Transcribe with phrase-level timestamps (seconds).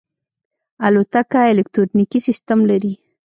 [0.87, 2.93] الوتکه الکترونیکي سیستم لري.